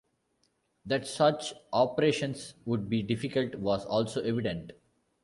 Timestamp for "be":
2.89-3.03